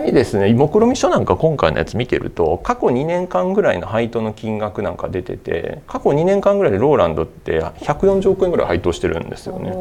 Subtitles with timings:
[0.00, 9.72] 際ですね目論見書なんか今回のやつ見てると過去2年間ぐらいの配当の金額なんか出てて過去2年間ぐらいでローランドって140億円ぐらい配当してるんですよね。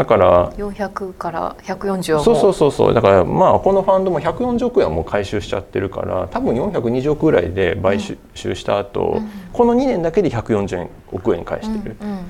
[0.00, 2.94] だから400から140億そうそうそうそう。
[2.94, 8.16] だからまあこのファンドも140億円はもう回収しちゃってるから多分420億ぐらいで買収
[8.54, 12.24] した後、うん、この2年だけで140億円返してる、うんうんうん、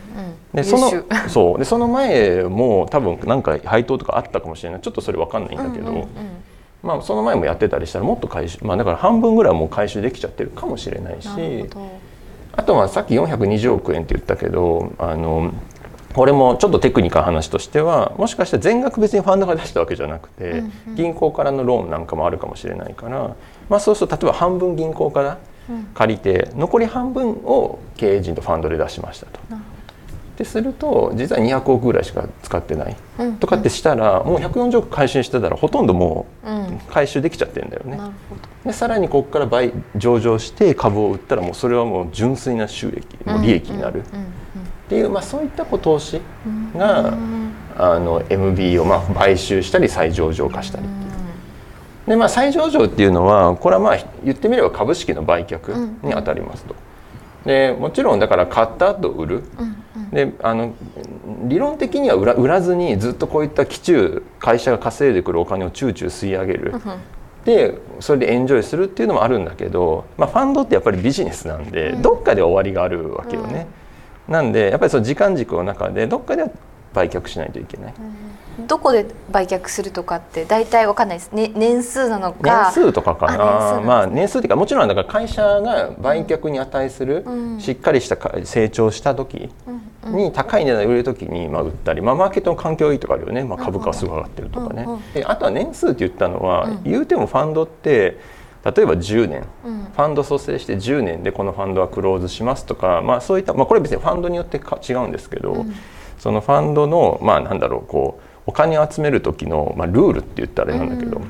[0.52, 0.90] でその
[1.30, 1.58] そう。
[1.60, 4.80] でその前も多分なんか配当とかあったかもしれない。
[4.80, 6.06] ちょっとそれ分かんないんだけど、うんうんうん、
[6.82, 11.28] まあその前もやってたりしたらもっと回収まあだから半分ぐらいはもう回収できちゃってるかもしれないし。
[12.52, 15.52] あとはさっき420億円って言ったけどあの
[16.12, 23.36] これもちょっとテクニカル話としてはもしかしたら全額別にファンドが出したわけじゃなくて、うんうん、銀行からのローンなんかもあるかもしれないから、
[23.68, 25.38] まあ、そうすると例えば半分銀行から
[25.94, 29.38] 借りて、残り半分を経営陣とファンドで出しましたと。
[29.40, 36.46] ってすると実は200億ぐらいしか使ってない、うん、とかってしたらもう140億回収してたらほとんどもう
[36.90, 37.98] 回収できちゃってるんだよね。
[38.64, 44.02] うん、でさらにここから倍上場して株を売ったらもうそれはもう純粋な収益もう利益になる。
[44.12, 44.29] うん
[44.90, 46.20] っていう、まあ、そういった投資
[46.76, 47.14] が、
[47.76, 51.10] あの MB をまあ買収したり再上場化したりっていう。
[52.08, 56.74] でまあ、再上場っていうのはこれはまあ言ってみれば株式の売却にあたりますと。
[57.44, 59.44] でもちろんだから買った後売る、
[60.10, 60.74] であの
[61.44, 66.74] 理論的には売ら売らずにずっとこういった基中会社が稼いでくるお金をチューチュー吸い上げる、
[67.44, 73.68] でそれでエンジョイするっていうのもあるんだけど、まあ、ファンドってやっぱりビジネスなんで、どっかで終わりがあるわけよね。
[74.30, 76.50] なんでやっぱりその時間軸の中でどっかでは
[76.94, 77.94] 売却しないといけない。
[78.66, 82.70] どこで売却するとかって大体わかんないです、ね、年数なのか。
[82.72, 83.76] 年数とかかな。
[83.76, 89.50] あまあ年数っていうかもちろんだから会社が売却に値する、うん、しっかりした成長した時
[90.04, 98.18] に高い値段で売れる時にまあ売ったり、まあ、マーケットの環境いいとかあるよね、まあ、株価がすごい上がってるとかね、であとは年数って言ったのは、うん、言うてもファンドって
[98.64, 105.74] 例えば10年、うん、ファンド蘇生して10年でこのファンドはクローズしますとか、まあ、そういった、まあ、これ別にファンドによって違うんですけど、うん、
[106.18, 111.20] そのファンドのまあなんだろうこうお金を集める時の、まあ、ルールって言ったらあれなんだけど、う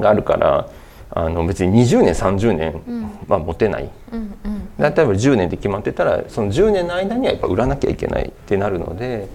[0.00, 0.68] ん、があるから
[1.10, 2.82] あの別に20年30年、
[3.26, 9.28] まあ、持てない、うんうん、例えば10年で決まってたらその10年の間にはやっぱ売らなきゃいけないってなるので。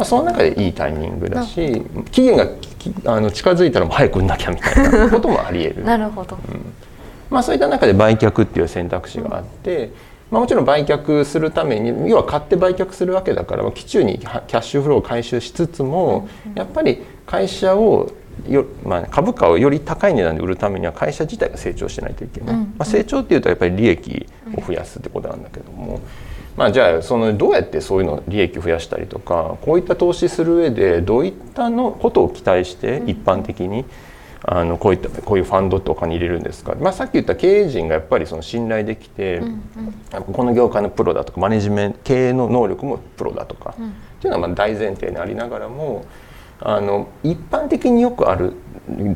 [0.00, 2.46] まあ、その中でいいタイミングだし期限が
[3.04, 5.84] あの近づいたらもう早く売んなきゃみたいな こともありえる。
[5.84, 6.72] なるほど、うん。
[7.28, 9.90] まあ、そういった中で売却っていう選択肢があって、
[10.30, 18.10] まあ、もちろん売却するために要は買って売却するわけだから基中にキャッシュフローを回収しつつもやっぱり会社を
[18.48, 26.00] よ、まあ、株価をより高い値段で売るためには会社自体が成長しないといけない、まあ、成長っていうとやっぱり利益を増やすってことなんだけども。
[26.60, 33.86] まあ、じゃあそのどうやってそういうの利益を増やしたりとかこういった投資する上でどういったのことを期待して一般的に
[34.42, 39.62] あのこういったこういうファンドってお金入れるんですか、まあ、さっき言った経営陣がやっぱりその信頼できて、うん
[40.16, 46.04] うん、この業界のプロだとかマネジメント経営の能力もプロだとか、うん、っていうのはまあ大前提にありながらも
[46.60, 48.52] あの一般的によくある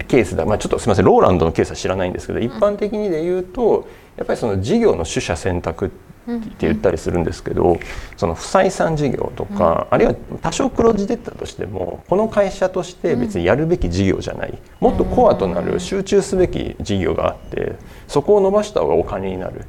[0.09, 5.91] ケースだ、まあ、ちょっとすみませんローランドのケースは知らないんですけど一般的にで言うとやっぱりその事業の取捨選択
[6.27, 7.79] って言ったりするんですけど
[8.17, 14.59] その不採算事業とか、あるいは多少黒字出たとしてもこの会社として別にやるべき事業じゃない。
[14.81, 17.77] もっとコアとなる集中すべき事業があって
[18.09, 19.65] そこを伸ばした方がお金になる。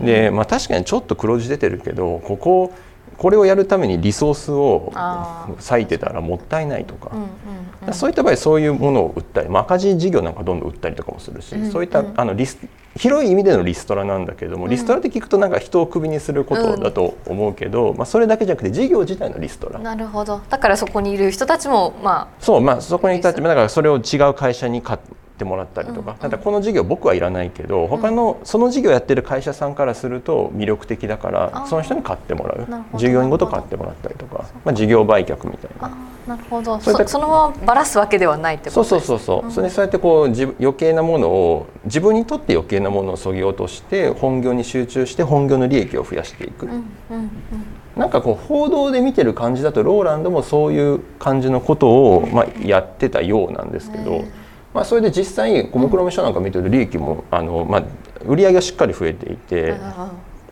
[0.00, 2.72] で、まあ、確かにちょっと黒字出てるけどここ
[3.16, 7.12] これをやるためにリソースを割いてたらもったいないとか、
[7.92, 12.58] そういった場合そういうものを売ったり、まあ、赤字事業なんかどんどん売ったりとかもするし、そういったあのリス
[12.96, 19.80] 広い意味でのリストラなんだけども、リストラって聞くとなんか人をクビにすることだと思うけど、まあ、それだけじゃなくて事業自体のリストラ。
[19.80, 20.40] なるほど。
[20.48, 24.98] だからそこにいる人たちもまあそうまあそこにいたちもだからそれを違う会社に買
[25.34, 26.30] ってもらったりとか、うん。
[26.30, 32.64] だこの事業僕はいらないけど他のその事業やってる会社さんからすると魅力的だからその人に買ってもらう。
[32.96, 35.90] 従業員ごと買ってもらったりとか、まあ、事業売却みたいな。
[36.26, 36.80] なるほど。
[36.80, 47.30] そそのままばらすわけではないってことそうそうそうそう、うん、それそうやってこう余計なものを自分にとって余計なものをそぎ落として本業に集中して本業の利益を増やしていく、うんうんうん、
[47.96, 54.24] なんかこう報道で見てる感じだとローランドもそういう感じのことを、まあ、やってたようなんですけど。
[54.74, 57.84] まあ、それで実際目論見書なんか見てると利益もあの、まあ、
[58.26, 59.74] 売り上げがしっかり増えていて。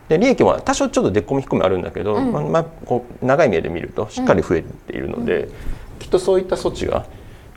[0.09, 5.49] で利益は多少ちょっとでっこみ引っ込みあるんだけど、うん、まあ、まあ、こう長い目で見るとしっかり増えているので、うん、
[5.99, 7.05] きっとそういった措置が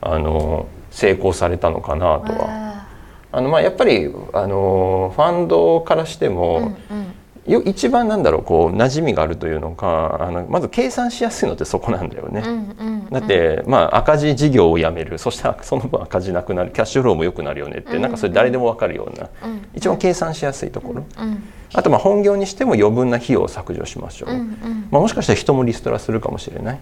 [0.00, 2.86] あの成功されたのかなとは。
[3.32, 7.05] あのまあやっぱりあのファンドからしても、うんうん、
[7.46, 12.42] 一番なんだろうこう馴染みがあるというのかあのまず計算しやすいのってそこなんだよね。
[12.44, 15.18] うんうんだって、まあ、赤字事業をやめる。
[15.18, 16.72] そしたらその分赤字なくなる。
[16.72, 21.42] キャッシュフローも良くなるよねって、うんなんかそれ誰でも分かるような、うん一番計算しやすいところ、うん。
[21.72, 24.88] あとまあ本業にしても余分な費用を削除しましょう、うんうん。
[24.90, 26.80] まあ、もしかしたら人もリストラするかもしれない、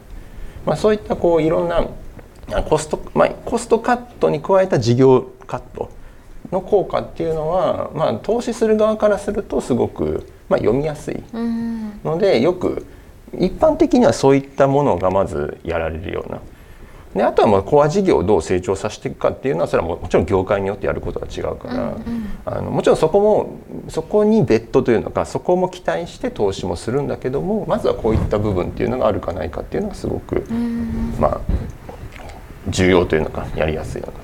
[0.64, 1.87] まあ、そういったこういろんな
[2.52, 5.90] あコスト、まあ、コストカットに加えた事業カット
[6.55, 12.87] の効果っていうのは、まあ、投資する側からするとすごく、まあ、読みやすいうんのでよく
[13.35, 16.41] 一般的にはそういったものがまずやられるような。
[17.15, 21.97] であとはまあコア事業をどう成長させていくかっていうのはそれはももちろん業界によってやることは違うから、
[22.45, 30.45] あのもちろんそこもそこに別途というのかそこも期待して投資もするんだけどもまずはこういった部分っていうのがあるかないかっていうのはすごく、
[31.21, 31.41] まあ
[32.69, 34.24] 重要というのかやりやすいようなとこ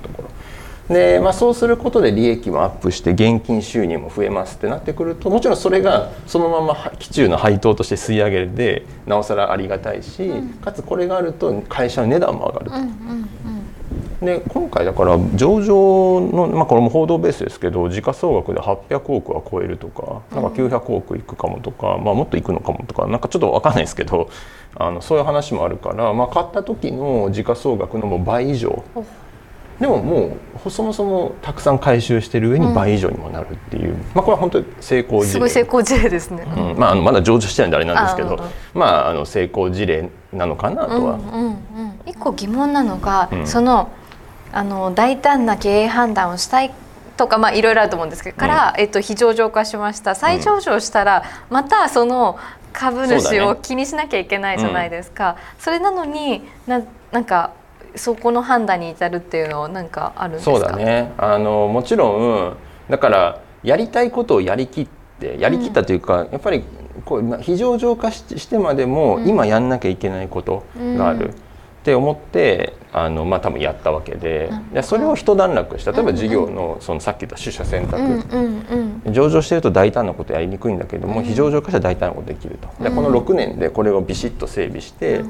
[0.91, 10.29] でまあ、そうすることで利益もアップして現金収入も増えますってなってくるともちろんそれがそのままは期中の配当として吸い上げるでなおさらありがたいし、
[10.61, 12.75] かつこれがあると会社の値段も上がると。
[12.75, 13.29] うんうん
[14.21, 24.29] で今回だから上場の、まあ、これも報道ベースですけど時価総額で800億は超えるとかなんか900億いくかもとか、まあ、もっといくのかもとかなんかちょっと分かんないですけど
[24.75, 29.03] あのそういう話もあるから、まあ、買った時の時価総額のもう倍以上お
[29.81, 36.43] でももうそもそもたくさん回収してる上に倍以上にもなるっていう、まあ、これは本当に成功うんす事例ごい成功事例ですね。
[36.43, 36.77] うん。
[36.77, 38.39] まあ、あのまだ上場してないんであれなんですけど
[38.75, 41.13] まあ、あの成功事例なのかなとは。
[41.15, 41.55] うんうんうん、
[42.05, 43.47] 一個疑問なのが、うん。
[43.47, 43.89] その
[44.53, 46.71] あの大胆な経営判断をしたい
[47.17, 50.13] とかまあいろいろあると思うんですけどから、えっと、非上場化しました。
[50.13, 52.37] 再上場したら、またその
[52.71, 55.37] 株主を気にしなきゃいけないじゃないですか。
[55.57, 56.81] そ,、れなのにな
[57.11, 57.51] なんか
[57.95, 60.51] そこの判断に至るっていうのはなんかあるんですか？
[60.51, 61.11] そうだね。
[61.17, 62.57] あのもちろん
[62.89, 64.87] だからやりたいことをやりきっ
[65.19, 66.63] てやりきったというか、やっぱり
[67.05, 69.27] こうまあ非常上化ししてまでも、うん。
[69.27, 71.25] 今やんなきゃいけないことがある。
[71.25, 71.35] うん
[71.81, 81.25] って思ってあの、まあ、多分やったわけででそれを一段落した例えば事業のそのさっき言った取捨選択、上場してると大胆なことやりにくいんだけども、うん。
[81.25, 82.67] 非上場化したら大胆なことできると。
[82.83, 82.95] でうん。
[82.95, 85.23] この6年でこれをビシッと整備して、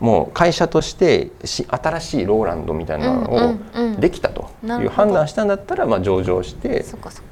[0.00, 3.56] もう会社としてし新しいローランドみたいなの
[3.96, 6.84] をできたという判断したんだったらまあ上場して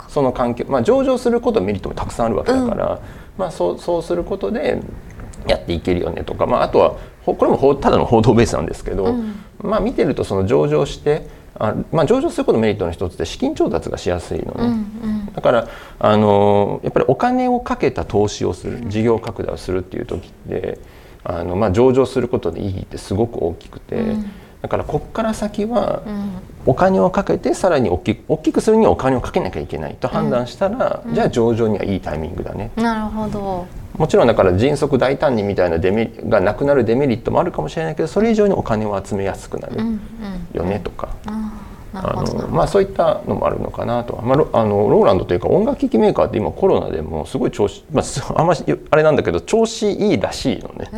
[0.08, 3.00] その環境、まあ、上場することメリットもたくさんあるわけだから、
[3.36, 4.82] まあ、そうそうすることで
[5.48, 9.34] やっていけるよねとか、まあ、あとはほこれもほただの報道ベースなんですけど、うん。
[9.60, 14.52] まあ、見てるとその上場してあ、まあ、上場することのメリットの一つで資金調達がしやすいのね。
[14.56, 14.70] うんう
[15.30, 15.32] ん。
[15.34, 15.68] だから
[15.98, 20.78] あのやっぱりお金をかけた投資をする事業拡大をするっていう時って
[21.24, 24.30] あの、まあ、上場することで意義ってすごく大きくて、うん。
[24.62, 26.30] だからこっから先はうん。
[26.66, 32.70] お金をかけてさらに大きく大きくするにはお金をかけなきゃいけないと判断したら、じゃあ上場にはいいタイミングだね。
[32.76, 33.66] なるほど
[33.98, 39.76] もちろんだから迅速大胆にみたいなデメリがなくなるデメリットもあるかもしれないけどそれ以上にお金を集めやすくなる
[40.54, 41.08] よねとか。
[41.94, 48.60] あのまあ、そういったのもあるのかなと、まあ、ロあのローランドというか音楽機器メーカーって今コロナでもすごい調子、まあ、す あんまり
[48.90, 50.90] あれなんだけど調子いいらしいのね。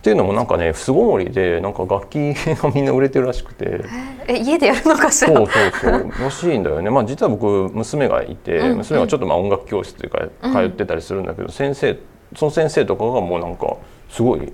[0.00, 3.66] へっていうのもなんかね巣ごもりでなんか楽器がみんな売れてるらしくて。
[3.66, 3.84] ー
[4.28, 5.34] え家でやるのかしら？
[5.34, 6.10] そうそうそう。
[6.22, 10.52] らしいんだよね、まあ、実は僕娘がいて、うん娘がちょっとまあ音楽教室というかうん。
[10.52, 11.98] 通ってたりするんだけど、先生
[12.34, 13.76] その先生とかがもうなんか
[14.08, 14.52] すごい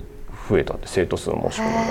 [0.49, 1.81] 増えたって生徒数の申し込みが。
[1.81, 1.87] へー。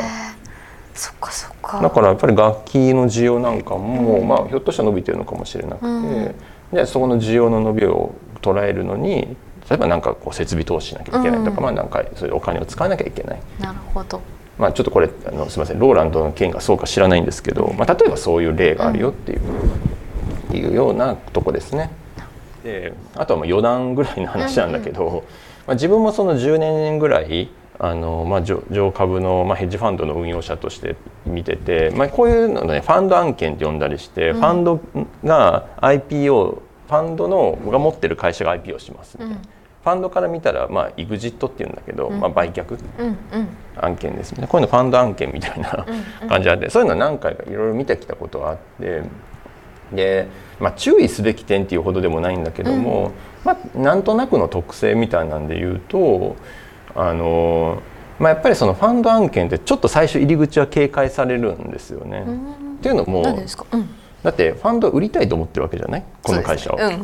[0.94, 1.82] そっかそっか。
[1.82, 6.36] だからやっぱり楽器の需要なんかも、まあ、ひょっとしたら伸びてるのかもしれなくて、うん。
[6.72, 9.36] でそこの需要の伸びを捉えるのに
[9.70, 14.22] 例えばなんかこう設備投資しなきゃいけないとか、うんまあ、なんかそういうお金を使わなきゃいけない、なるほど。
[14.58, 19.42] まあ、ちょっとこれあのすみませんローランドの件がそうか知らないんですけど、まあ、例えばそういう例があるよっていう,、っ
[20.52, 21.92] ていうようなとこですね。
[22.64, 25.24] であとはまあ余談ぐらいの話なんだけど、
[25.68, 30.96] まあ、自分もその10年ぐらいあの、まあ、上上株の、まあ、ヘッジファンドの運用者として
[31.26, 34.40] 見てて、まあ、こういうのねファンド案件って呼んだりして、うん。
[34.40, 34.80] ファンド
[35.24, 39.42] が IPO ファンドのが持ってる会社が IPO しますみたいな、うん。
[39.42, 42.20] ファンドから見たら、まあ、エグジットっていうんだけど、うん。
[42.20, 42.78] まあ、売却？
[43.78, 45.86] 案件ですねこういうのファンド案件みたいな
[46.22, 49.04] うん感じあって、そういうのは何回かいろいろ見てきたことがあって。
[49.94, 50.28] で、
[50.60, 53.12] まあ、注意すべき点っていうほどでもないんだけども、
[53.44, 56.36] まあ、なんとなくの特性みたいなんで言うと
[56.96, 57.84] あの、
[58.18, 62.24] まあ、やっぱりそのファンド案件ってちょっと最初入り口は警戒されるんですよね。
[62.26, 62.76] うん。
[62.78, 63.66] っていうのも何ですか？
[63.72, 63.90] うん
[64.26, 66.04] だってファンド売りたいと思ってるわけじゃない？
[66.24, 66.78] この会社を。
[66.78, 67.00] ね。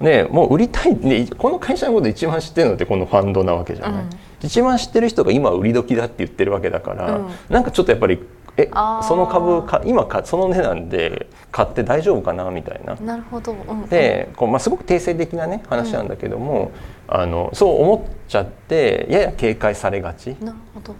[0.00, 4.10] ねもう売りたいでこの会社のこと一番知ってるのってこのファンドなわけじゃない、うん。
[4.42, 7.28] 一番知ってる人が今売り時だって言ってるわけだから、うん。
[7.50, 8.18] なんかちょっとやっぱり
[8.56, 8.70] え
[9.02, 12.96] その株か今かその値段で買って大丈夫かなみたいな。
[12.98, 13.52] うんなるほど。
[13.52, 13.86] うん。
[13.88, 16.70] でこう、まあ、すごく定性的なね話なんだけども、
[17.08, 20.34] あのそう思っちゃってやや警戒されがち。
[20.40, 20.94] なるほど。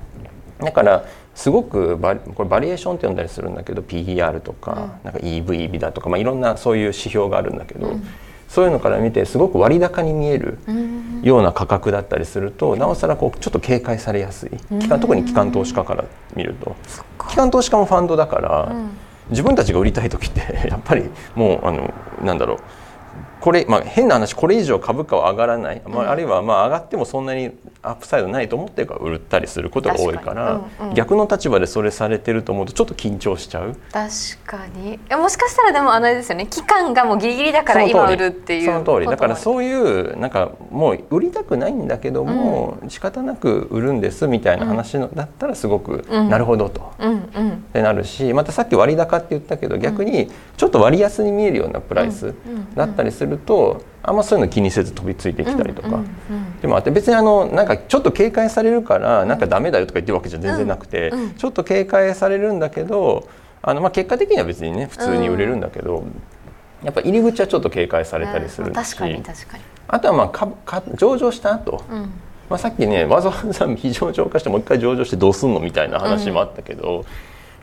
[0.64, 7.96] だからすごくバリこれバリエーションって呼んだりするんだけど PR とか,、なんか EV だとか、まあ、いろんなそういう指標があるんだけど、
[8.48, 10.58] そういうのから見てすごく割高に見える
[11.22, 14.50] ような価格だったりすると、なおさらこうちょっと警戒されやすい。
[14.78, 16.04] 機関特に機関投資家から
[16.36, 16.76] 見ると。
[17.30, 18.72] 機関投資家もファンドだから、
[19.30, 22.58] 自分たちが売りたい時ってやっぱりもうあのなんだろう
[23.42, 27.50] これ、まあ、変な話これ以上株価は上がらない、まあ、あるいはまあ上がってもそんなに
[27.82, 33.75] アップサイドないと思ってるから売ったりすることが多いから、うんうん、逆の立場でそれされてると思うとちょっと緊張しちゃう。
[33.90, 34.11] 確
[34.46, 35.00] かに。
[35.16, 36.46] もしかしたらでもあのですよね。
[36.46, 39.06] 期間がもうギリギリだから今売るっていうその通り。
[39.06, 52.34] だからそういうなんかもう売りたくないんだけども、うん、仕方なく売るんですみたいな話の、だったらすごく、なるほどと、うんうん、ってなるしまたさっき割高って言ったけど逆にちょっと割安に見えるようなプライス
[52.76, 56.00] だったりすると、あんまそういうの気にせず飛びついてきたりとか、
[56.60, 63.28] でもあって別にあのなんかちょっと警戒されるからなんかダメだよとか言ってるわけじゃ全然なくて、ちょっと警戒されるんだけど
[63.62, 66.04] あのまあ結果的には別にね普通に売れるんだけど、
[66.82, 68.76] やっぱ入り口はちょっと警戒されたりするし、
[69.88, 71.84] あとはまあかか上場した後、
[72.50, 77.04] まあさっきねわざわざ非上場化してもう一回上場してどうすんのみたいな話もあったけど。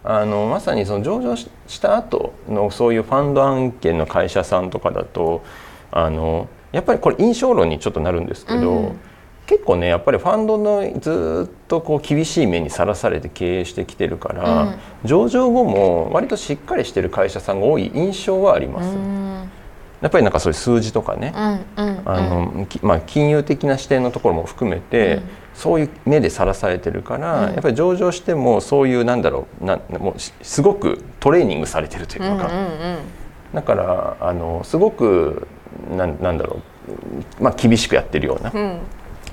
[0.03, 1.50] あのまさにその上場し
[1.82, 5.44] た後のそういうファンド案件の会社さんとかだと
[5.91, 9.00] あのやっぱりこれ印象論にちょっとなるんですけど、うん、
[9.48, 18.89] 結構ねやっぱりファンドのずっとこう厳しい目にさらされて経営してきてるから、うん、上場後も割としっかりしてる会社さんが多い印象はあります。
[18.89, 19.18] うん
[20.01, 21.60] やっぱりなんかそういう数字とかね、あ
[22.06, 25.22] のまあ、金融的な視点のところも含めて、
[25.53, 32.50] そういう目でさらされてるから、やっぱり上場してもそういうなんだろうなもうすごくトレーニングされてるというか、
[33.53, 35.48] だからあのすごく
[35.91, 36.62] なんなんだろ
[37.39, 38.79] う、まあ、厳しくやってるような、うん、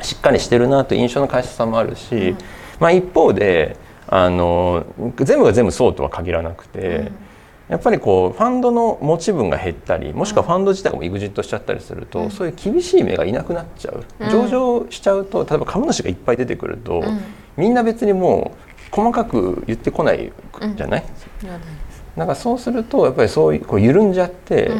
[0.00, 2.36] しっかりしてるなという印象の会社さんもあるし、うん、
[2.80, 3.76] まあ、一方で
[4.08, 4.86] あの
[5.18, 7.12] 全部が全部そうとは限らなくて、うん、
[7.68, 17.02] やっぱりこうファンドの持ち分が減ったりもしくはファンド自体もエグジットしちゃったりすると、そういう厳しい目がいなくなっちゃう、上場しちゃうと例えば株主がいっぱい出てくると、
[17.56, 20.32] みんな別にもう細かく言ってこない
[20.76, 21.04] じゃない、
[22.14, 24.70] なんかそうするとやっぱりそういうこう緩んじゃって。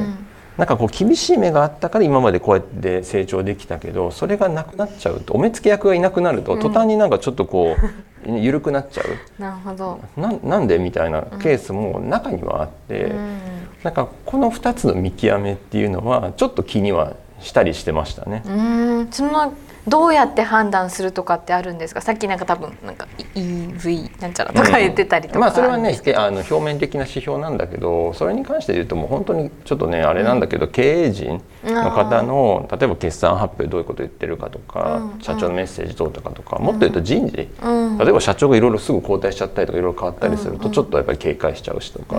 [0.57, 9.43] なんかこう厳しい目があったから今までこうやって成長できたけどそれがなくなっちゃうとお目付け役がいなくなると途端になんかちょっとこう、うん、緩くなっちゃう？
[9.43, 10.01] なるほど。
[10.17, 13.39] ななんでみたいなケースも中にはあって、うん、
[13.83, 18.43] なんかこの2つの見極めっていうのはちょっと気にはしたりしてましたね。
[18.47, 19.53] うんその
[19.89, 22.01] どうやって判断するとかってあるんですか？
[22.01, 42.17] さっきなんか多分なんか EV なんちゃらとか言ってたりとか、うん、まあそれはねあの表面的な指標なんだけどそれに関して言うともう本当にちょっとねあれなんだけど、うん、経営陣の方の例えば決算発表どういうこと言ってるかとか、うん、社長のメッセージどうとかとか、もっと言うと人事、例えば社長がいろいろすぐ交代しちゃったりとかいろいろ変わったりするとちょっとやっぱり警戒しちゃうしとか、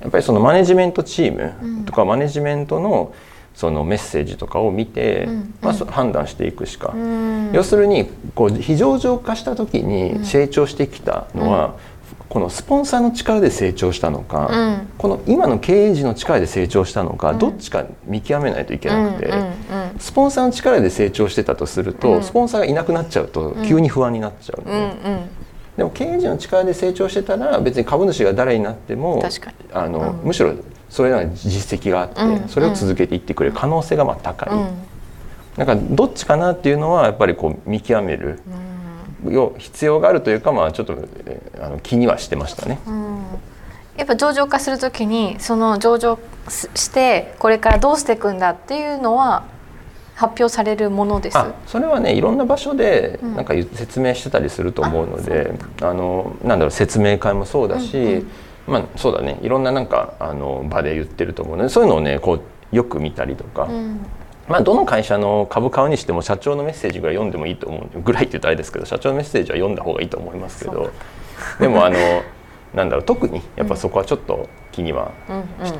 [0.00, 3.12] やっぱりそのマネジメントチームとかマネジメントの
[3.54, 5.28] そのメッセージとかを見て、
[5.60, 6.94] まあ、判断していくしか、
[7.52, 11.76] 要するにこう非上場化した時に成長してきたのは、
[12.34, 19.32] このスポンサーの力で成長したのか、うん、この今の経営陣の力で成長したのか、うん、どっちか見極めないといけなくて、
[20.00, 25.28] スポンサーの力で成長してたとすると、うん、スポンサーがいなくなっちゃうと急に不安になっちゃう、ね、
[25.76, 25.84] で。
[25.84, 29.22] も経営陣の力で成長してたら別に株主が誰になっても
[29.72, 30.54] あの、むしろ
[30.94, 34.48] それなりに実績があって、それを続けていってくれる可能性がまあ高い、
[35.58, 38.38] だからどっちかなっていうのはやっぱりこう見極める、
[39.28, 40.96] よ必要があるというかまあちょっと
[41.60, 42.78] あの気にはしてましたね。
[43.96, 46.16] やっぱ上場化するときにその上場
[46.48, 49.42] してこれからどうしていくんだっていうのは
[50.14, 51.38] 発表されるものです。
[51.66, 58.30] それはねいろんな場所でなんか説明してたりすると思うので、うん、あのなんだろう説明会もそうだし、うんうん
[58.66, 59.38] まあそうだね。
[59.42, 62.34] いろんななんかあの場で言ってると思うのでそういうのをねこ
[62.72, 64.06] うよく見たりとか、うん、
[64.48, 70.90] まあどの会社の株買うにしても社長のメッセージぐらい読んでもいいと思うぐらいって言うとあれですけど社長のメッセージは読んだ方がいいと思いますけど。
[71.58, 71.96] でもあの
[72.74, 75.12] なんだろう特にやっぱそこはちょっと気には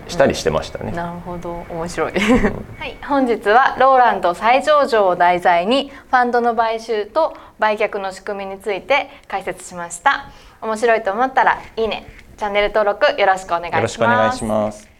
[0.06, 0.92] したりしてましたね。
[0.92, 1.66] なるほど。
[1.68, 2.12] 面白い、
[2.78, 10.26] はい、本日はローランド再上場を題材にファンドの買収と売却の仕組みについて解説しました。
[10.62, 14.93] 面白いと思ったらいいねチャンネル登録よろしくお願いします。